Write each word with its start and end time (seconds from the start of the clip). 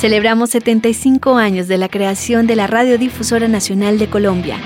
Celebramos 0.00 0.48
75 0.48 1.36
años 1.36 1.68
de 1.68 1.76
la 1.76 1.90
creación 1.90 2.46
de 2.46 2.56
la 2.56 2.66
Radiodifusora 2.66 3.48
Nacional 3.48 3.98
de 3.98 4.08
Colombia. 4.08 4.56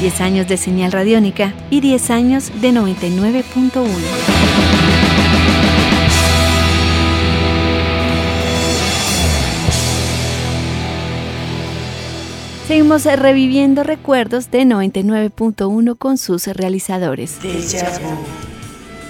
10 0.00 0.20
años 0.22 0.48
de 0.48 0.56
señal 0.56 0.90
radiónica 0.90 1.52
y 1.68 1.82
10 1.82 2.10
años 2.12 2.50
de 2.62 2.72
99.1. 2.72 3.84
Seguimos 12.66 13.04
reviviendo 13.04 13.82
recuerdos 13.82 14.50
de 14.50 14.62
99.1 14.62 15.98
con 15.98 16.16
sus 16.16 16.46
realizadores. 16.46 17.36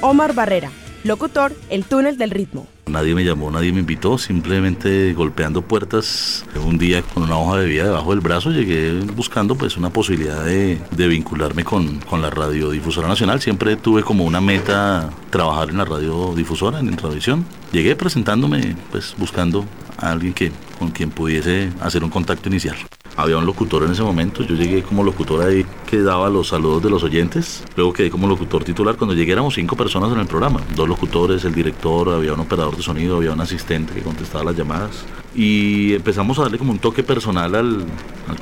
Omar 0.00 0.34
Barrera, 0.34 0.72
locutor 1.04 1.54
El 1.68 1.84
Túnel 1.84 2.18
del 2.18 2.32
Ritmo. 2.32 2.66
Nadie 2.90 3.14
me 3.14 3.24
llamó, 3.24 3.50
nadie 3.50 3.72
me 3.72 3.80
invitó, 3.80 4.18
simplemente 4.18 5.12
golpeando 5.12 5.62
puertas. 5.62 6.44
Un 6.64 6.76
día 6.76 7.02
con 7.02 7.22
una 7.22 7.38
hoja 7.38 7.58
de 7.58 7.66
vida 7.66 7.84
debajo 7.84 8.10
del 8.10 8.20
brazo 8.20 8.50
llegué 8.50 9.00
buscando 9.14 9.54
pues 9.54 9.76
una 9.76 9.90
posibilidad 9.90 10.44
de, 10.44 10.80
vincularme 10.96 11.64
con, 11.64 12.00
con, 12.00 12.20
la 12.20 12.30
radiodifusora 12.30 13.06
nacional. 13.06 13.40
Siempre 13.40 13.76
tuve 13.76 14.02
como 14.02 14.24
una 14.24 14.40
meta 14.40 15.10
trabajar 15.30 15.70
en 15.70 15.78
la 15.78 15.84
radiodifusora, 15.84 16.80
en, 16.80 16.88
en 16.88 16.96
Radiovisión. 16.96 17.44
Llegué 17.72 17.94
presentándome, 17.94 18.76
pues 18.90 19.14
buscando 19.16 19.64
a 19.96 20.10
alguien 20.10 20.34
que, 20.34 20.50
con 20.78 20.90
quien 20.90 21.10
pudiese 21.10 21.70
hacer 21.80 22.02
un 22.02 22.10
contacto 22.10 22.48
inicial 22.48 22.76
había 23.22 23.38
un 23.38 23.46
locutor 23.46 23.84
en 23.84 23.92
ese 23.92 24.02
momento, 24.02 24.42
yo 24.42 24.54
llegué 24.54 24.82
como 24.82 25.02
locutor 25.02 25.46
ahí 25.46 25.64
que 25.86 26.00
daba 26.00 26.28
los 26.30 26.48
saludos 26.48 26.82
de 26.82 26.90
los 26.90 27.02
oyentes, 27.02 27.64
luego 27.76 27.92
quedé 27.92 28.10
como 28.10 28.26
locutor 28.26 28.64
titular, 28.64 28.96
cuando 28.96 29.14
llegué 29.14 29.32
éramos 29.32 29.54
cinco 29.54 29.76
personas 29.76 30.12
en 30.12 30.20
el 30.20 30.26
programa, 30.26 30.60
dos 30.74 30.88
locutores, 30.88 31.44
el 31.44 31.54
director, 31.54 32.08
había 32.10 32.32
un 32.32 32.40
operador 32.40 32.76
de 32.76 32.82
sonido, 32.82 33.16
había 33.16 33.32
un 33.32 33.40
asistente 33.40 33.92
que 33.94 34.02
contestaba 34.02 34.44
las 34.44 34.56
llamadas 34.56 35.04
y 35.34 35.94
empezamos 35.94 36.38
a 36.38 36.42
darle 36.42 36.58
como 36.58 36.72
un 36.72 36.78
toque 36.78 37.02
personal 37.02 37.54
al, 37.54 37.84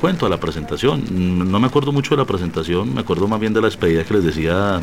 cuento, 0.01 0.27
a 0.27 0.29
la 0.29 0.41
presentación. 0.41 1.05
No 1.51 1.61
me 1.61 1.67
acuerdo 1.67 1.93
mucho 1.93 2.11
de 2.15 2.17
la 2.17 2.25
presentación, 2.25 2.95
me 2.95 3.01
acuerdo 3.01 3.29
más 3.29 3.41
bien 3.41 3.53
de 3.53 3.61
la 3.61 3.67
despedida 3.67 4.05
que 4.05 4.15
les 4.15 4.25
decía 4.25 4.81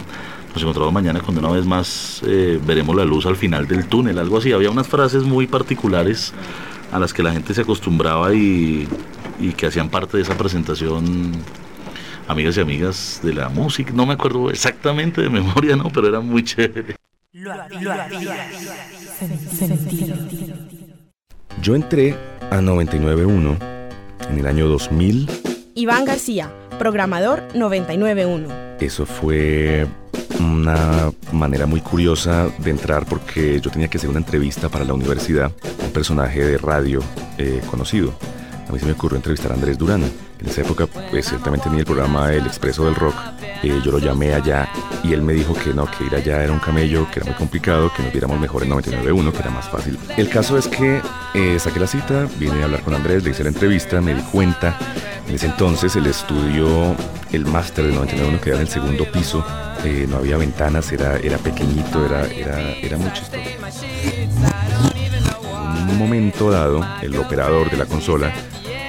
nos 0.54 0.62
encontramos 0.62 0.94
mañana 0.94 1.20
cuando 1.20 1.42
una 1.42 1.52
vez 1.52 1.66
más 1.66 2.22
eh, 2.26 2.58
veremos 2.66 2.96
la 2.96 3.04
luz 3.04 3.26
al 3.26 3.36
final 3.36 3.68
del 3.68 3.88
túnel, 3.88 4.18
algo 4.18 4.38
así. 4.38 4.54
Había 4.54 4.70
unas 4.70 4.88
frases 4.88 5.24
muy 5.24 5.48
particulares 5.48 6.34
a 6.94 7.00
las 7.00 7.14
que 7.14 7.24
la 7.24 7.34
gente 7.34 7.54
se 7.54 7.62
acostumbraba 7.62 8.34
y, 8.34 8.88
y 9.40 9.54
que 9.54 9.68
hacían 9.68 9.90
parte 9.90 10.18
de 10.18 10.24
esa 10.24 10.38
presentación 10.38 11.34
amigas 12.28 12.58
y 12.58 12.62
amigas 12.62 13.20
de 13.24 13.34
la 13.34 13.50
música. 13.50 13.92
No 13.94 14.06
me 14.06 14.14
acuerdo 14.14 14.50
exactamente 14.50 15.22
de 15.22 15.30
memoria, 15.30 15.76
no, 15.76 15.90
pero 15.90 16.08
era 16.08 16.20
muy 16.20 16.44
chévere. 16.44 16.96
Yo 21.62 21.76
entré 21.76 22.16
a 22.52 22.62
99.1 22.62 23.58
en 24.30 24.40
el 24.40 24.48
año 24.48 24.68
2000. 24.68 25.30
Iván 25.76 26.06
García, 26.06 26.52
programador 26.80 27.44
99.1. 27.54 28.78
Eso 28.80 29.06
fue 29.06 29.88
una 30.40 31.12
manera 31.32 31.66
muy 31.66 31.82
curiosa 31.82 32.50
de 32.60 32.72
entrar 32.72 33.06
porque 33.06 33.60
yo 33.60 33.72
tenía 33.72 33.88
que 33.88 33.98
hacer 33.98 34.10
una 34.10 34.20
entrevista 34.20 34.70
para 34.70 34.86
la 34.86 34.94
universidad, 34.94 35.52
un 35.84 35.92
personaje 35.92 36.44
de 36.46 36.58
radio 36.58 37.02
eh, 37.38 37.62
conocido 37.70 38.14
a 38.68 38.72
mí 38.72 38.80
se 38.80 38.86
me 38.86 38.94
ocurrió 38.94 39.18
entrevistar 39.18 39.52
a 39.52 39.56
Andrés 39.56 39.78
Durán. 39.78 40.04
En 40.04 40.50
esa 40.50 40.62
época, 40.62 40.88
pues 40.88 41.32
él 41.32 41.40
también 41.40 41.64
tenía 41.64 41.80
el 41.80 41.86
programa 41.86 42.34
El 42.34 42.46
Expreso 42.46 42.86
del 42.86 42.96
Rock. 42.96 43.16
Eh, 43.64 43.82
yo 43.84 43.92
lo 43.92 44.00
llamé 44.00 44.34
allá 44.34 44.68
y 45.04 45.14
él 45.14 45.22
me 45.22 45.34
dijo 45.34 45.54
que 45.54 45.74
no, 45.74 45.86
que 45.90 46.06
ir 46.06 46.16
allá 46.16 46.44
era 46.44 46.52
un 46.52 46.60
camello, 46.60 47.08
que 47.12 47.20
era 47.20 47.26
muy 47.26 47.36
complicado, 47.36 47.92
que 47.96 48.04
nos 48.04 48.12
viéramos 48.12 48.40
mejor 48.40 48.64
en 48.64 48.70
99.1, 48.72 49.32
que 49.32 49.40
era 49.40 49.50
más 49.52 49.70
fácil. 49.70 49.98
El 50.18 50.30
caso 50.30 50.58
es 50.58 50.68
que 50.68 51.02
eh, 51.34 51.58
saqué 51.60 51.80
la 51.80 51.88
cita, 51.88 52.28
vine 52.38 52.62
a 52.62 52.66
hablar 52.66 52.82
con 52.82 52.94
Andrés, 52.94 53.24
le 53.24 53.32
hice 53.32 53.44
la 53.44 53.50
entrevista, 53.50 54.02
me 54.02 54.14
di 54.14 54.22
cuenta. 54.24 54.78
En 55.28 55.36
ese 55.36 55.48
entonces 55.48 55.96
el 55.96 56.06
estudio, 56.06 56.96
el 57.32 57.46
máster 57.46 57.86
del 57.86 57.96
99.1 57.96 58.40
quedaba 58.40 58.62
en 58.62 58.68
el 58.68 58.72
segundo 58.72 59.12
piso, 59.12 59.44
eh, 59.84 60.06
no 60.08 60.18
había 60.18 60.38
ventanas, 60.38 60.92
era, 60.92 61.18
era 61.18 61.38
pequeñito, 61.38 62.06
era, 62.06 62.28
era, 62.28 62.60
era 62.60 62.98
muy 62.98 63.12
chistoso. 63.14 63.42
Momento 65.98 66.52
dado, 66.52 66.86
el 67.02 67.16
operador 67.18 67.72
de 67.72 67.78
la 67.78 67.86
consola 67.86 68.34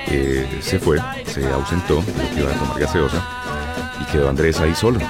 eh, 0.09 0.61
se 0.61 0.78
fue, 0.78 0.99
se 1.27 1.47
ausentó, 1.53 2.03
que 2.34 2.41
iba 2.41 2.50
a 2.50 2.59
tomar 2.59 2.78
gaseosa 2.81 3.22
y 4.00 4.11
quedó 4.11 4.28
Andrés 4.28 4.61
ahí 4.61 4.75
solo. 4.75 5.00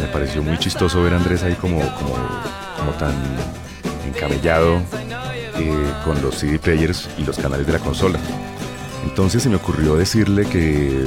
Me 0.00 0.06
pareció 0.08 0.42
muy 0.42 0.58
chistoso 0.58 1.02
ver 1.02 1.14
a 1.14 1.16
Andrés 1.16 1.42
ahí 1.42 1.54
como, 1.54 1.80
como, 1.80 2.92
tan 2.98 3.14
encabellado 4.06 4.80
eh, 5.58 5.92
con 6.04 6.20
los 6.22 6.36
CD 6.36 6.58
players 6.58 7.08
y 7.18 7.24
los 7.24 7.36
canales 7.36 7.66
de 7.66 7.72
la 7.72 7.78
consola. 7.78 8.18
Entonces 9.04 9.42
se 9.42 9.48
me 9.48 9.56
ocurrió 9.56 9.96
decirle 9.96 10.46
que 10.46 11.04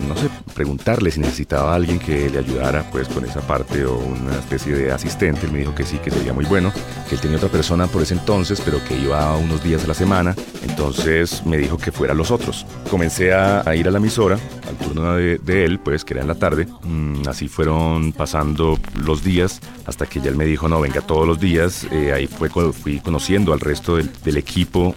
no 0.00 0.16
sé, 0.16 0.28
preguntarle 0.54 1.10
si 1.10 1.20
necesitaba 1.20 1.74
alguien 1.74 1.98
que 1.98 2.30
le 2.30 2.38
ayudara 2.38 2.88
pues 2.90 3.08
con 3.08 3.24
esa 3.24 3.40
parte 3.40 3.84
o 3.84 3.96
una 3.96 4.34
especie 4.38 4.74
de 4.74 4.92
asistente. 4.92 5.46
Él 5.46 5.52
me 5.52 5.58
dijo 5.58 5.74
que 5.74 5.84
sí, 5.84 5.98
que 5.98 6.10
sería 6.10 6.32
muy 6.32 6.44
bueno, 6.44 6.72
que 7.08 7.14
él 7.14 7.20
tenía 7.20 7.36
otra 7.36 7.48
persona 7.48 7.86
por 7.86 8.02
ese 8.02 8.14
entonces, 8.14 8.60
pero 8.64 8.82
que 8.84 8.96
iba 8.96 9.36
unos 9.36 9.62
días 9.62 9.84
a 9.84 9.86
la 9.86 9.94
semana. 9.94 10.34
Entonces 10.62 11.44
me 11.46 11.56
dijo 11.56 11.78
que 11.78 11.92
fuera 11.92 12.14
los 12.14 12.30
otros. 12.30 12.66
Comencé 12.90 13.32
a, 13.32 13.62
ir 13.74 13.88
a 13.88 13.90
la 13.90 13.98
emisora, 13.98 14.38
al 14.68 14.76
turno 14.76 15.14
de, 15.14 15.64
él, 15.64 15.78
pues 15.80 16.04
que 16.04 16.14
era 16.14 16.22
en 16.22 16.28
la 16.28 16.34
tarde. 16.34 16.66
Mm, 16.82 17.28
así 17.28 17.48
fueron 17.48 18.12
pasando 18.12 18.78
los 18.96 19.22
días 19.24 19.60
hasta 19.86 20.06
que 20.06 20.20
ya 20.20 20.30
él 20.30 20.36
me 20.36 20.44
dijo, 20.44 20.68
no, 20.68 20.80
venga 20.80 21.00
todos 21.00 21.26
los 21.26 21.40
días. 21.40 21.86
Eh, 21.90 22.12
ahí 22.12 22.26
fue 22.26 22.48
fui 22.72 23.00
conociendo 23.00 23.52
al 23.52 23.60
resto 23.60 23.96
del 23.96 24.36
equipo. 24.36 24.94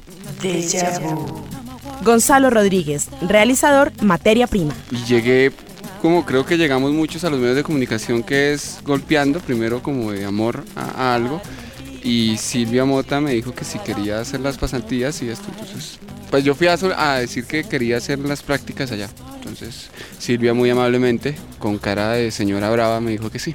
Gonzalo 2.03 2.49
Rodríguez, 2.49 3.09
realizador 3.21 3.91
Materia 4.01 4.47
Prima. 4.47 4.73
Y 4.91 5.03
llegué, 5.05 5.51
como 6.01 6.25
creo 6.25 6.45
que 6.45 6.57
llegamos 6.57 6.91
muchos 6.91 7.23
a 7.23 7.29
los 7.29 7.39
medios 7.39 7.55
de 7.55 7.63
comunicación, 7.63 8.23
que 8.23 8.53
es 8.53 8.79
golpeando, 8.83 9.39
primero 9.39 9.81
como 9.81 10.11
de 10.11 10.25
amor 10.25 10.63
a, 10.75 11.13
algo. 11.13 11.41
Y 12.03 12.37
Silvia 12.37 12.85
Mota 12.85 13.19
me 13.19 13.33
dijo 13.33 13.53
que 13.53 13.65
si 13.65 13.79
quería 13.79 14.19
hacer 14.19 14.39
las 14.39 14.57
pasantías 14.57 15.21
y 15.21 15.29
esto, 15.29 15.47
entonces, 15.49 15.99
pues 16.29 16.43
yo 16.43 16.55
fui 16.55 16.67
a, 16.67 16.77
a 16.97 17.19
decir 17.19 17.45
que 17.45 17.63
quería 17.63 17.97
hacer 17.97 18.19
las 18.19 18.43
prácticas 18.43 18.91
allá. 18.91 19.09
Entonces 19.35 19.89
Silvia 20.19 20.53
muy 20.53 20.69
amablemente, 20.69 21.35
con 21.59 21.77
cara 21.77 22.11
de 22.11 22.31
señora 22.31 22.69
brava, 22.69 22.99
me 23.01 23.11
dijo 23.11 23.29
que 23.29 23.39
sí 23.39 23.53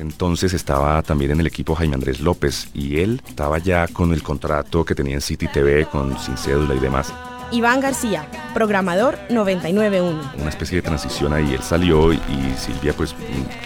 entonces 0.00 0.52
estaba 0.54 1.02
también 1.02 1.32
en 1.32 1.40
el 1.40 1.46
equipo 1.46 1.74
Jaime 1.74 1.94
Andrés 1.94 2.20
López 2.20 2.68
y 2.74 2.98
él 2.98 3.22
estaba 3.28 3.58
ya 3.58 3.86
con 3.88 4.12
el 4.12 4.22
contrato 4.22 4.84
que 4.84 4.94
tenía 4.94 5.14
en 5.14 5.20
City 5.20 5.48
TV 5.48 5.86
con 5.86 6.18
sin 6.18 6.36
cédula 6.36 6.74
y 6.74 6.78
demás. 6.78 7.12
Iván 7.50 7.80
García, 7.80 8.28
programador 8.52 9.18
991. 9.30 10.32
Una 10.38 10.50
especie 10.50 10.76
de 10.76 10.82
transición 10.82 11.32
ahí. 11.32 11.54
Él 11.54 11.62
salió 11.62 12.12
y, 12.12 12.18
Silvia 12.58 12.92
pues 12.92 13.14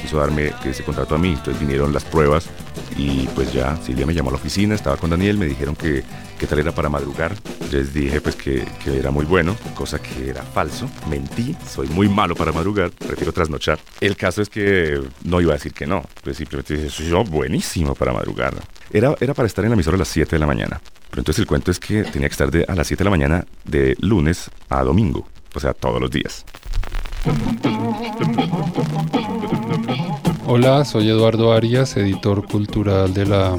quiso 0.00 0.18
darme 0.18 0.52
ese 0.64 0.84
contrato 0.84 1.16
a 1.16 1.18
mí. 1.18 1.30
Entonces 1.30 1.58
vinieron 1.58 1.92
las 1.92 2.04
pruebas 2.04 2.48
y 2.96 3.26
pues 3.34 3.52
ya 3.52 3.76
Silvia 3.78 4.06
me 4.06 4.14
llamó 4.14 4.28
a 4.28 4.32
la 4.34 4.38
oficina, 4.38 4.76
estaba 4.76 4.96
con 4.96 5.10
Daniel, 5.10 5.36
me 5.36 5.46
dijeron 5.46 5.74
que 5.74 6.04
qué 6.38 6.46
tal 6.46 6.60
era 6.60 6.70
para 6.70 6.88
madrugar. 6.88 7.32
Les 7.72 7.92
dije 7.92 8.20
pues 8.20 8.36
que, 8.36 8.64
que, 8.84 8.98
era 8.98 9.10
muy 9.10 9.24
bueno, 9.24 9.56
cosa 9.74 10.00
que 10.00 10.30
era 10.30 10.42
falso. 10.42 10.88
Mentí, 11.10 11.56
soy 11.68 11.88
muy 11.88 12.08
malo 12.08 12.36
para 12.36 12.52
madrugar, 12.52 12.90
prefiero 12.90 13.32
trasnochar. 13.32 13.80
El 14.00 14.16
caso 14.16 14.42
es 14.42 14.48
que 14.48 15.02
no 15.24 15.40
iba 15.40 15.52
a 15.52 15.56
decir 15.56 15.72
que 15.72 15.86
no, 15.86 16.04
pues 16.22 16.36
simplemente 16.36 16.76
dije, 16.76 16.88
soy 16.88 17.10
buenísimo 17.24 17.96
para 17.96 18.12
madrugar. 18.12 18.54
Era, 18.94 19.14
era 19.20 19.32
para 19.32 19.46
estar 19.46 19.64
en 19.64 19.70
la 19.70 19.74
emisora 19.74 19.94
a 19.94 19.98
las 19.98 20.08
7 20.08 20.36
de 20.36 20.38
la 20.38 20.46
mañana. 20.46 20.80
Pero 21.08 21.20
entonces 21.20 21.40
el 21.40 21.46
cuento 21.46 21.70
es 21.70 21.78
que 21.78 22.04
tenía 22.04 22.28
que 22.28 22.32
estar 22.32 22.50
de, 22.50 22.66
a 22.68 22.74
las 22.74 22.86
7 22.86 23.00
de 23.00 23.04
la 23.04 23.10
mañana 23.10 23.46
de 23.64 23.96
lunes 24.00 24.50
a 24.68 24.82
domingo, 24.82 25.26
o 25.54 25.60
sea, 25.60 25.72
todos 25.72 25.98
los 25.98 26.10
días. 26.10 26.44
Hola, 30.46 30.84
soy 30.84 31.08
Eduardo 31.08 31.52
Arias, 31.52 31.96
editor 31.96 32.46
cultural 32.46 33.14
de 33.14 33.24
la 33.24 33.56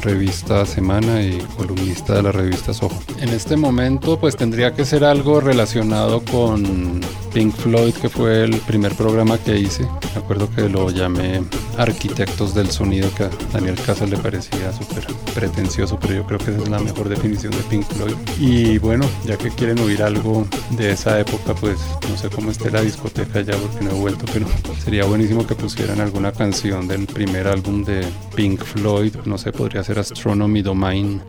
revista 0.00 0.66
Semana 0.66 1.22
y 1.22 1.38
columnista 1.56 2.14
de 2.14 2.22
la 2.24 2.32
revista 2.32 2.74
Soho. 2.74 2.98
En 3.20 3.28
este 3.28 3.56
momento 3.56 4.18
pues 4.18 4.36
tendría 4.36 4.74
que 4.74 4.84
ser 4.84 5.04
algo 5.04 5.40
relacionado 5.40 6.24
con 6.24 7.00
Pink 7.32 7.54
Floyd, 7.54 7.94
que 7.94 8.08
fue 8.08 8.44
el 8.44 8.56
primer 8.58 8.94
programa 8.94 9.38
que 9.38 9.56
hice. 9.56 9.84
Me 10.14 10.20
acuerdo 10.20 10.50
que 10.54 10.68
lo 10.68 10.90
llamé 10.90 11.42
Arquitectos 11.78 12.54
del 12.54 12.70
Sonido, 12.70 13.12
que 13.14 13.24
a 13.24 13.30
Daniel 13.52 13.76
Casas 13.86 14.10
le 14.10 14.18
parecía 14.18 14.72
súper 14.72 15.06
pretencioso, 15.34 15.98
pero 15.98 16.14
yo 16.14 16.26
creo 16.26 16.38
que 16.38 16.50
esa 16.50 16.62
es 16.62 16.68
la 16.68 16.78
mejor 16.78 17.08
definición 17.08 17.52
de 17.52 17.62
Pink 17.64 17.84
Floyd. 17.86 18.14
Y 18.38 18.78
bueno, 18.78 19.06
ya 19.24 19.36
que 19.36 19.50
quieren 19.50 19.78
oír 19.80 20.02
algo 20.02 20.46
de 20.70 20.92
esa 20.92 21.18
época, 21.18 21.54
pues 21.54 21.78
no 22.08 22.16
sé 22.16 22.28
cómo 22.28 22.50
esté 22.50 22.70
la 22.70 22.82
discoteca 22.82 23.40
ya 23.40 23.56
porque 23.56 23.84
no 23.84 23.92
he 23.92 23.94
vuelto, 23.94 24.24
pero 24.32 24.46
sería 24.84 25.04
buenísimo 25.04 25.46
que 25.46 25.54
pusieran 25.54 26.00
alguna 26.00 26.32
canción 26.32 26.86
del 26.86 27.06
primer 27.06 27.48
álbum 27.48 27.84
de 27.84 28.06
Pink 28.34 28.62
Floyd, 28.62 29.14
no 29.24 29.38
sé, 29.38 29.52
podría 29.52 29.80
hacer 29.80 29.98
Astronomy 29.98 30.62
Domain. 30.62 31.20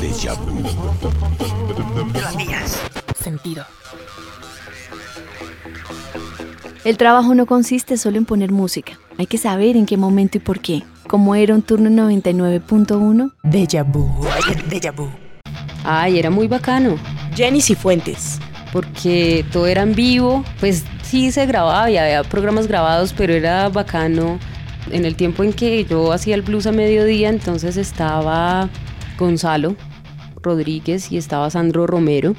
Déjà 0.00 0.34
vu. 0.34 0.62
Sentido. 3.22 3.66
El 6.86 6.98
trabajo 6.98 7.34
no 7.34 7.46
consiste 7.46 7.96
solo 7.96 8.16
en 8.16 8.26
poner 8.26 8.52
música, 8.52 8.96
hay 9.18 9.26
que 9.26 9.38
saber 9.38 9.76
en 9.76 9.86
qué 9.86 9.96
momento 9.96 10.38
y 10.38 10.40
por 10.40 10.60
qué 10.60 10.84
cómo 11.08 11.34
era 11.34 11.52
un 11.52 11.62
turno 11.62 11.90
99.1? 11.90 13.32
Deja 13.42 13.82
vu. 13.82 14.08
Deja 14.70 14.92
vu. 14.92 15.10
Ay, 15.82 16.16
era 16.16 16.30
muy 16.30 16.46
bacano. 16.46 16.94
Jenny 17.34 17.60
Cifuentes. 17.60 18.38
Porque 18.72 19.44
todo 19.50 19.66
era 19.66 19.82
en 19.82 19.96
vivo, 19.96 20.44
pues 20.60 20.84
sí 21.02 21.32
se 21.32 21.44
grababa 21.46 21.90
y 21.90 21.96
había 21.96 22.22
programas 22.22 22.68
grabados, 22.68 23.12
pero 23.12 23.32
era 23.32 23.68
bacano. 23.68 24.38
En 24.92 25.04
el 25.04 25.16
tiempo 25.16 25.42
en 25.42 25.54
que 25.54 25.84
yo 25.86 26.12
hacía 26.12 26.36
el 26.36 26.42
blues 26.42 26.68
a 26.68 26.72
mediodía, 26.72 27.30
entonces 27.30 27.76
estaba 27.76 28.68
Gonzalo 29.18 29.74
Rodríguez 30.40 31.10
y 31.10 31.16
estaba 31.16 31.50
Sandro 31.50 31.88
Romero. 31.88 32.36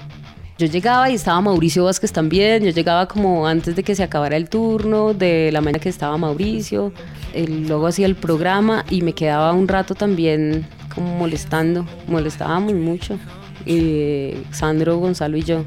Yo 0.58 0.66
llegaba 0.66 1.10
y 1.12 1.14
estaba 1.14 1.40
Mauricio 1.40 1.84
Vázquez 1.84 2.12
también. 2.12 2.64
Yo 2.64 2.72
llegaba 2.72 3.08
como 3.08 3.46
antes 3.46 3.76
de 3.76 3.84
que 3.84 3.94
se 3.94 4.02
acabara 4.02 4.38
el 4.38 4.50
turno, 4.50 5.14
de 5.14 5.52
la 5.52 5.62
mañana 5.62 5.80
que 5.80 5.90
estaba 5.90 6.18
Mauricio. 6.18 6.92
luego 7.36 7.86
hacía 7.86 8.08
el 8.08 8.16
programa 8.16 8.84
y 8.90 9.04
me 9.04 9.14
quedaba 9.14 9.54
un 9.54 9.68
rato 9.68 9.94
también 9.94 10.68
como 10.96 11.16
molestando. 11.16 11.86
Molestábamos 12.08 12.74
mucho. 12.74 13.20
Y 13.68 14.34
Sandro, 14.52 14.98
Gonzalo 14.98 15.38
y 15.38 15.44
yo. 15.44 15.64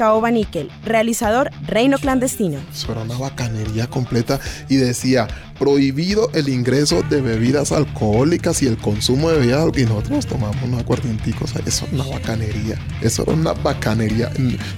Caoba 0.00 0.30
Níquel, 0.30 0.70
realizador 0.82 1.50
Reino 1.66 1.98
Clandestino. 1.98 2.58
Eso 2.72 2.90
era 2.90 3.02
una 3.02 3.18
bacanería 3.18 3.86
completa 3.86 4.40
y 4.70 4.76
decía, 4.76 5.28
prohibido 5.58 6.30
el 6.32 6.48
ingreso 6.48 7.02
de 7.10 7.20
bebidas 7.20 7.70
alcohólicas 7.70 8.62
y 8.62 8.66
el 8.66 8.78
consumo 8.78 9.28
de 9.28 9.40
bebidas 9.40 9.68
y 9.76 9.84
nosotros 9.84 10.24
tomamos 10.24 10.56
unos 10.64 10.80
aguardienticos, 10.80 11.54
eso 11.66 11.84
era 11.84 12.02
una 12.02 12.16
bacanería, 12.16 12.78
eso 13.02 13.24
era 13.24 13.32
una 13.34 13.52
bacanería. 13.52 14.32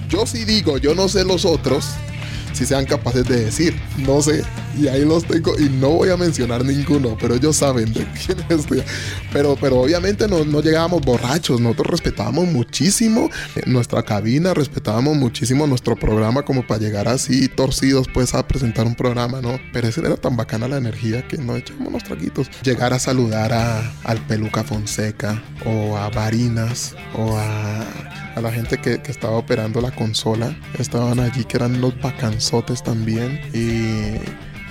Yo 0.09 0.25
sí 0.25 0.43
digo, 0.43 0.77
yo 0.77 0.93
no 0.93 1.07
sé 1.07 1.23
los 1.23 1.45
otros, 1.45 1.91
si 2.53 2.65
sean 2.65 2.85
capaces 2.85 3.27
de 3.27 3.45
decir. 3.45 3.75
No 3.97 4.21
sé, 4.21 4.43
y 4.79 4.87
ahí 4.87 5.05
los 5.05 5.25
tengo 5.25 5.53
y 5.59 5.69
no 5.69 5.89
voy 5.89 6.09
a 6.09 6.17
mencionar 6.17 6.63
ninguno, 6.63 7.17
pero 7.19 7.35
ellos 7.35 7.57
saben 7.57 7.93
de 7.93 8.05
quién 8.25 8.37
es. 8.49 8.65
Pero, 9.31 9.57
pero 9.59 9.79
obviamente 9.79 10.27
no, 10.27 10.43
no 10.45 10.61
llegábamos 10.61 11.01
borrachos, 11.01 11.59
nosotros 11.59 11.87
respetábamos 11.91 12.47
muchísimo 12.47 13.29
nuestra 13.65 14.03
cabina, 14.03 14.53
respetábamos 14.53 15.15
muchísimo 15.15 15.67
nuestro 15.67 15.95
programa 15.95 16.43
como 16.43 16.65
para 16.65 16.79
llegar 16.79 17.07
así 17.07 17.47
torcidos 17.47 18.07
pues 18.13 18.33
a 18.33 18.47
presentar 18.47 18.85
un 18.85 18.95
programa, 18.95 19.41
¿no? 19.41 19.59
Pero 19.71 19.87
ese 19.87 20.01
era 20.01 20.17
tan 20.17 20.35
bacana 20.35 20.67
la 20.67 20.77
energía 20.77 21.27
que 21.27 21.37
nos 21.37 21.59
echamos 21.59 21.91
los 21.91 22.03
traguitos. 22.03 22.49
Llegar 22.63 22.93
a 22.93 22.99
saludar 22.99 23.53
a, 23.53 23.93
al 24.03 24.19
Peluca 24.27 24.63
Fonseca 24.63 25.43
o 25.65 25.97
a 25.97 26.09
Varinas 26.09 26.95
o 27.15 27.37
a, 27.37 28.22
a 28.35 28.41
la 28.41 28.51
gente 28.51 28.77
que, 28.77 29.01
que 29.01 29.11
estaba 29.11 29.37
operando 29.37 29.81
la 29.81 29.91
consola, 29.91 30.55
estaban 30.79 31.19
allí 31.19 31.43
que 31.43 31.57
eran 31.57 31.81
los 31.81 31.99
bacanzotes 32.01 32.83
también 32.83 33.39
y 33.53 34.17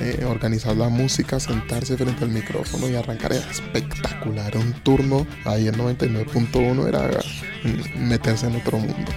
eh, 0.01 0.25
organizar 0.25 0.77
la 0.77 0.89
música, 0.89 1.39
sentarse 1.39 1.97
frente 1.97 2.25
al 2.25 2.31
micrófono 2.31 2.89
y 2.89 2.97
arrancar 2.97 3.35
era 3.35 3.49
espectacular. 3.49 4.57
Un 4.57 4.73
turno 4.83 5.27
ahí 5.45 5.69
en 5.69 5.77
99.1 5.77 6.89
era 6.89 7.09
meterse 7.97 8.49
en 8.49 8.57
otro 8.57 8.79
mundo. 8.79 9.13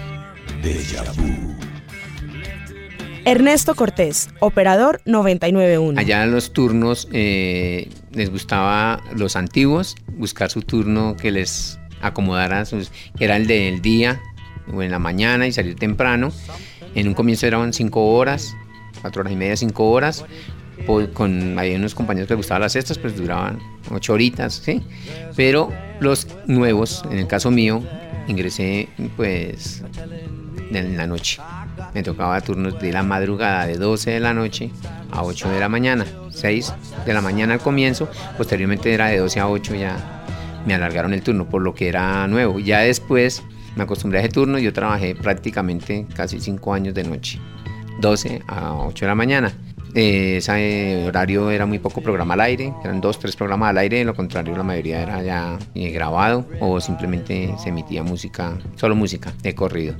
Ernesto 3.25 3.73
Cortés, 3.73 4.29
operador 4.39 5.01
991. 5.05 5.99
Allá 5.99 6.23
en 6.23 6.31
los 6.31 6.53
turnos 6.53 7.07
eh, 7.11 7.89
les 8.11 8.29
gustaba 8.29 9.01
los 9.15 9.35
antiguos 9.35 9.95
buscar 10.17 10.51
su 10.51 10.61
turno 10.61 11.15
que 11.17 11.31
les 11.31 11.79
acomodara, 12.01 12.65
sus, 12.65 12.91
que 13.17 13.25
era 13.25 13.37
el 13.37 13.47
del 13.47 13.81
día 13.81 14.21
o 14.73 14.81
en 14.81 14.91
la 14.91 14.99
mañana 14.99 15.47
y 15.47 15.51
salir 15.51 15.75
temprano. 15.75 16.31
En 16.93 17.07
un 17.07 17.13
comienzo 17.13 17.45
eran 17.47 17.73
cinco 17.73 18.13
horas, 18.13 18.55
cuatro 19.01 19.21
horas 19.21 19.33
y 19.33 19.35
media, 19.35 19.57
cinco 19.57 19.89
horas 19.91 20.25
con 21.13 21.57
hay 21.57 21.75
unos 21.75 21.95
compañeros 21.95 22.27
que 22.27 22.33
les 22.33 22.39
gustaban 22.39 22.61
las 22.61 22.73
cestas, 22.73 22.97
pues 22.97 23.15
duraban 23.15 23.59
ocho 23.91 24.13
horitas, 24.13 24.53
¿sí? 24.53 24.83
Pero 25.35 25.71
los 25.99 26.27
nuevos, 26.47 27.03
en 27.09 27.19
el 27.19 27.27
caso 27.27 27.51
mío, 27.51 27.81
ingresé 28.27 28.89
pues 29.15 29.83
en 30.71 30.97
la 30.97 31.07
noche. 31.07 31.41
Me 31.93 32.03
tocaba 32.03 32.39
turnos 32.41 32.79
de 32.79 32.91
la 32.91 33.03
madrugada 33.03 33.67
de 33.67 33.77
12 33.77 34.11
de 34.11 34.19
la 34.19 34.33
noche 34.33 34.71
a 35.11 35.23
8 35.23 35.49
de 35.49 35.59
la 35.59 35.69
mañana, 35.69 36.05
6 36.29 36.73
de 37.05 37.13
la 37.13 37.21
mañana 37.21 37.53
al 37.53 37.59
comienzo, 37.59 38.09
posteriormente 38.37 38.93
era 38.93 39.07
de 39.07 39.17
12 39.17 39.39
a 39.39 39.49
8 39.49 39.75
ya 39.75 40.23
me 40.65 40.73
alargaron 40.73 41.13
el 41.13 41.21
turno 41.21 41.47
por 41.47 41.61
lo 41.61 41.75
que 41.75 41.87
era 41.87 42.27
nuevo. 42.27 42.59
Ya 42.59 42.79
después 42.79 43.43
me 43.75 43.83
acostumbré 43.83 44.19
a 44.19 44.21
ese 44.21 44.29
turno 44.29 44.57
yo 44.57 44.73
trabajé 44.73 45.15
prácticamente 45.15 46.05
casi 46.15 46.39
5 46.39 46.73
años 46.73 46.93
de 46.93 47.03
noche, 47.03 47.39
12 47.99 48.41
a 48.47 48.73
8 48.73 49.05
de 49.05 49.07
la 49.07 49.15
mañana. 49.15 49.53
Eh, 49.93 50.37
ese 50.37 51.05
horario 51.07 51.49
era 51.51 51.65
muy 51.65 51.79
poco 51.79 52.01
programa 52.01 52.33
al 52.33 52.41
aire, 52.41 52.73
eran 52.83 52.99
dos, 52.99 53.17
tres 53.17 53.35
programas 53.37 53.69
al 53.69 53.77
aire, 53.77 54.03
lo 54.03 54.13
contrario 54.13 54.55
la 54.57 54.63
mayoría 54.63 55.01
era 55.01 55.23
ya 55.23 55.57
eh, 55.73 55.89
grabado 55.91 56.45
o 56.59 56.81
simplemente 56.81 57.55
se 57.57 57.69
emitía 57.69 58.03
música, 58.03 58.57
solo 58.75 58.95
música 58.95 59.31
de 59.41 59.55
corrido. 59.55 59.95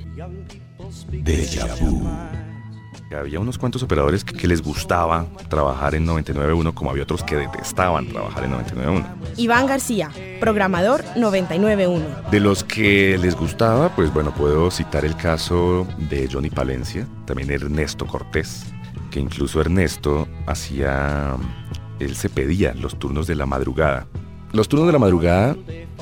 Había 3.14 3.40
unos 3.40 3.58
cuantos 3.58 3.84
operadores 3.84 4.24
que, 4.24 4.48
les 4.48 4.62
gustaba 4.62 5.26
trabajar 5.50 5.96
en 5.96 6.06
99.1 6.06 6.74
como 6.74 6.90
había 6.90 7.04
otros 7.04 7.24
que 7.24 7.36
detestaban 7.36 8.08
trabajar 8.08 8.44
en 8.44 8.54
99.1. 8.54 9.06
Iván 9.38 9.68
García, 9.68 10.12
programador 10.40 11.04
99.1. 11.16 12.30
De 12.30 12.40
los 12.40 12.64
que 12.64 13.18
les 13.18 13.36
gustaba, 13.36 13.90
pues 13.96 14.14
bueno, 14.14 14.34
puedo 14.34 14.70
citar 14.72 15.06
el 15.06 15.16
caso 15.16 15.88
de 16.10 16.28
Johnny 16.32 16.50
Palencia, 16.50 17.08
también 17.26 17.52
Ernesto 17.52 18.06
Cortés, 18.06 18.66
que 19.12 19.20
incluso 19.20 19.62
Ernesto 19.62 20.28
hacía, 20.48 21.36
él 22.00 22.16
se 22.16 22.30
pedía 22.30 22.74
los 22.74 22.98
turnos 22.98 23.28
de 23.28 23.36
la 23.36 23.46
madrugada. 23.46 24.08
Los 24.52 24.68
turnos 24.68 24.88
de 24.88 24.94
la 24.94 25.00
madrugada, 25.00 25.56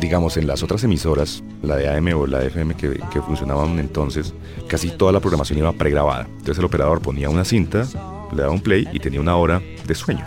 digamos, 0.03 0.35
en 0.35 0.47
las 0.47 0.61
otras 0.63 0.83
emisoras, 0.83 1.41
la 1.61 1.77
de 1.77 1.87
AM 1.87 2.09
o 2.17 2.27
la 2.27 2.39
de 2.39 2.47
FM 2.47 2.75
que, 2.75 3.21
funcionaban 3.21 3.79
entonces, 3.79 4.33
casi 4.67 4.89
toda 4.89 5.13
la 5.13 5.21
programación 5.21 5.59
iba 5.59 5.71
pregrabada. 5.71 6.27
Entonces 6.29 6.59
el 6.59 6.65
operador 6.65 7.01
ponía 7.01 7.29
una 7.29 7.45
cinta, 7.45 7.87
le 8.33 8.41
daba 8.41 8.51
un 8.51 8.59
play 8.59 8.85
y 8.91 8.99
tenía 8.99 9.21
una 9.21 9.37
hora 9.37 9.61
de 9.87 9.95
sueño. 9.95 10.25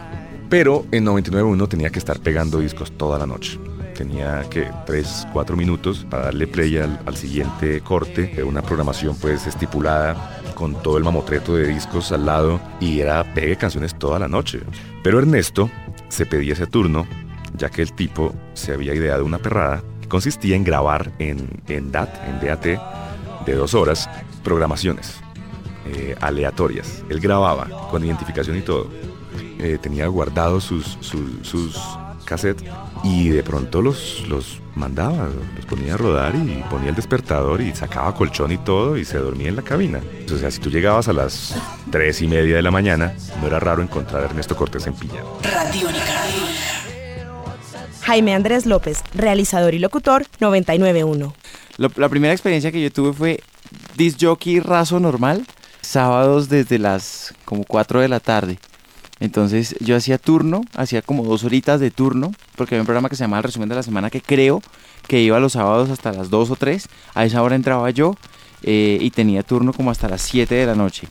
Pero 0.49 0.87
en 0.93 1.05
99.1 1.05 1.69
tenía 1.69 1.90
que 1.90 1.99
estar 1.99 2.19
pegando 2.20 2.58
discos 2.58 2.90
toda 2.93 3.19
la 3.19 3.26
noche 3.26 3.58
tenía 3.96 4.44
que 4.50 4.69
3, 4.84 5.28
4 5.32 5.56
minutos 5.56 6.06
para 6.11 6.25
darle 6.25 6.46
play 6.46 6.76
al, 6.76 7.00
al 7.06 7.17
siguiente 7.17 7.81
corte, 7.81 8.43
una 8.44 8.61
programación 8.61 9.17
pues 9.17 9.46
estipulada 9.46 10.43
con 10.55 10.75
todo 10.82 10.99
el 10.99 11.05
mamotreto 11.05 11.56
de 11.56 11.69
discos 11.69 12.12
al 12.12 12.26
lado 12.26 12.61
y 12.78 13.00
era 13.00 13.25
pegue 13.32 13.56
canciones 13.56 13.94
toda 13.94 14.19
la 14.19 14.28
noche. 14.28 14.61
Pero 15.02 15.19
Ernesto 15.19 15.70
se 16.11 16.26
pedía 16.26 16.52
ese 16.52 16.67
turno, 16.67 17.06
ya 17.56 17.70
que 17.70 17.82
el 17.82 17.92
tipo 17.92 18.34
se 18.54 18.72
había 18.72 18.94
ideado 18.94 19.25
una 19.25 19.38
perrada 19.38 19.82
que 20.00 20.08
consistía 20.08 20.56
en 20.56 20.64
grabar 20.64 21.12
en, 21.18 21.62
en 21.68 21.90
DAT, 21.90 22.10
en 22.28 22.46
DAT, 22.46 22.66
de 23.46 23.54
dos 23.54 23.75
horas, 23.75 24.08
programaciones 24.42 25.20
eh, 25.86 26.16
aleatorias. 26.20 27.04
Él 27.08 27.20
grababa 27.20 27.68
con 27.90 28.04
identificación 28.04 28.56
y 28.56 28.62
todo. 28.62 28.90
Eh, 29.58 29.78
tenía 29.80 30.06
guardados 30.08 30.64
sus, 30.64 30.98
sus, 31.00 31.80
cassettes 32.25 32.68
y 33.04 33.28
de 33.28 33.44
pronto 33.44 33.80
los, 33.80 34.26
los 34.28 34.60
mandaba, 34.75 35.28
los 35.54 35.64
ponía 35.66 35.94
a 35.94 35.96
rodar 35.96 36.34
y 36.34 36.64
ponía 36.68 36.88
el 36.88 36.96
despertador 36.96 37.60
y 37.60 37.72
sacaba 37.72 38.12
colchón 38.14 38.50
y 38.50 38.58
todo 38.58 38.96
y 38.96 39.04
se 39.04 39.18
dormía 39.18 39.48
en 39.48 39.56
la 39.56 39.62
cabina. 39.62 40.00
O 40.32 40.36
sea, 40.36 40.50
si 40.50 40.58
tú 40.58 40.68
llegabas 40.68 41.06
a 41.06 41.12
las 41.12 41.54
tres 41.92 42.20
y 42.20 42.26
media 42.26 42.56
de 42.56 42.62
la 42.62 42.72
mañana, 42.72 43.14
no 43.40 43.46
era 43.46 43.60
raro 43.60 43.80
encontrar 43.80 44.22
a 44.22 44.25
Ernesto 44.26 44.56
Cortés 44.56 44.88
en 44.88 44.94
pijama. 44.94 45.22
Jaime 48.06 48.36
Andrés 48.36 48.66
López, 48.66 49.02
realizador 49.14 49.75
y 49.75 49.80
locutor 49.80 50.26
991. 50.38 51.34
La 51.76 52.08
primera 52.08 52.32
experiencia 52.32 52.70
que 52.70 52.80
yo 52.80 52.92
tuve 52.92 53.12
fue 53.12 53.40
disc 53.96 54.18
jockey 54.20 54.60
raso 54.60 55.00
normal, 55.00 55.44
sábados 55.80 56.48
desde 56.48 56.78
las 56.78 57.34
como 57.44 57.64
4 57.64 58.02
de 58.02 58.08
la 58.08 58.20
tarde. 58.20 58.60
Entonces 59.18 59.75
yo 59.80 59.96
hacía 59.96 60.18
turno, 60.18 60.60
hacía 60.76 61.02
como 61.02 61.25
dos 61.25 61.42
horitas 61.42 61.80
de 61.80 61.90
turno, 61.90 62.30
porque 62.54 62.76
había 62.76 62.82
un 62.82 62.86
programa 62.86 63.08
que 63.08 63.16
se 63.16 63.25
llamaba 63.25 63.38
El 63.38 63.44
Resumen 63.44 63.68
de 63.68 63.75
la 63.75 63.82
Semana 63.82 64.08
que 64.08 64.20
creo 64.20 64.62
que 65.08 65.20
iba 65.20 65.40
los 65.40 65.54
sábados 65.54 65.90
hasta 65.90 66.12
las 66.12 66.30
2 66.30 66.52
o 66.52 66.54
3. 66.54 66.88
A 67.12 67.25
esa 67.25 67.42
hora 67.42 67.56
entraba 67.56 67.90
yo 67.90 68.14
eh, 68.62 68.98
y 69.00 69.10
tenía 69.10 69.42
turno 69.42 69.72
como 69.72 69.90
hasta 69.90 70.08
las 70.08 70.22
7 70.22 70.54
de 70.54 70.66
la 70.66 70.76
noche. 70.76 71.08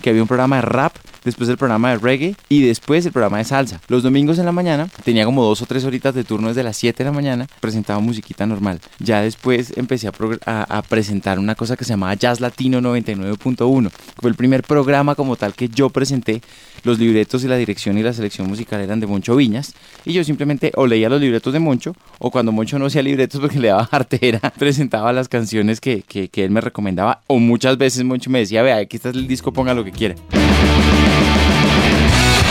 Que 0.00 0.08
había 0.08 0.22
un 0.22 0.28
programa 0.28 0.56
de 0.56 0.62
rap 0.62 0.96
después 1.24 1.48
el 1.48 1.56
programa 1.56 1.90
de 1.90 1.98
reggae 1.98 2.36
y 2.48 2.62
después 2.62 3.04
el 3.06 3.12
programa 3.12 3.38
de 3.38 3.44
salsa. 3.44 3.80
Los 3.88 4.02
domingos 4.02 4.38
en 4.38 4.46
la 4.46 4.52
mañana 4.52 4.88
tenía 5.04 5.24
como 5.24 5.44
dos 5.44 5.62
o 5.62 5.66
tres 5.66 5.84
horitas 5.84 6.14
de 6.14 6.24
turno 6.24 6.48
desde 6.48 6.62
las 6.62 6.76
7 6.76 6.98
de 6.98 7.10
la 7.10 7.14
mañana, 7.14 7.46
presentaba 7.60 8.00
musiquita 8.00 8.46
normal. 8.46 8.80
Ya 8.98 9.20
después 9.22 9.72
empecé 9.76 10.08
a, 10.08 10.82
presentar 10.88 11.38
una 11.38 11.54
cosa 11.54 11.76
que 11.76 11.84
se 11.84 11.90
llamaba 11.90 12.14
Jazz 12.14 12.40
Latino 12.40 12.80
99.1. 12.80 13.90
Fue 14.20 14.30
el 14.30 14.36
primer 14.36 14.62
programa 14.62 15.14
como 15.14 15.36
tal 15.36 15.54
que 15.54 15.68
yo 15.68 15.90
presenté. 15.90 16.40
Los 16.82 16.98
libretos 16.98 17.44
y 17.44 17.48
la 17.48 17.56
dirección 17.56 17.98
y 17.98 18.02
la 18.02 18.14
selección 18.14 18.48
musical 18.48 18.80
eran 18.80 19.00
de 19.00 19.06
Moncho 19.06 19.36
Viñas 19.36 19.74
y 20.06 20.14
yo 20.14 20.24
simplemente 20.24 20.72
o 20.76 20.86
leía 20.86 21.10
los 21.10 21.20
libretos 21.20 21.52
de 21.52 21.58
Moncho 21.58 21.94
o 22.18 22.30
cuando 22.30 22.52
Moncho 22.52 22.78
no 22.78 22.86
hacía 22.86 23.02
libretos 23.02 23.38
porque 23.38 23.58
le 23.58 23.68
daba 23.68 23.82
artera, 23.90 24.40
presentaba 24.58 25.12
las 25.12 25.28
canciones 25.28 25.78
que, 25.78 26.02
que, 26.02 26.28
que 26.28 26.42
él 26.42 26.50
me 26.50 26.62
recomendaba 26.62 27.20
o 27.26 27.38
muchas 27.38 27.76
veces 27.76 28.02
Moncho 28.04 28.30
me 28.30 28.38
decía, 28.38 28.62
vea, 28.62 28.76
aquí 28.76 28.96
está 28.96 29.10
el 29.10 29.28
disco, 29.28 29.52
ponga 29.52 29.74
lo 29.74 29.84
que 29.84 29.92
quiera. 29.92 30.14